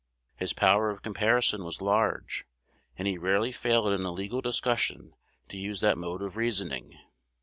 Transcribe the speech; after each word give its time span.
"His 0.35 0.51
power 0.51 0.89
of 0.89 1.03
comparison 1.03 1.63
was 1.63 1.79
large, 1.79 2.43
and 2.97 3.07
he 3.07 3.19
rarely 3.19 3.51
failed 3.51 3.89
in 3.93 4.01
a 4.01 4.11
legal 4.11 4.41
discussion 4.41 5.13
to 5.49 5.57
use 5.57 5.79
that 5.81 5.95
mode 5.99 6.23
of 6.23 6.37
reasoning. 6.37 6.97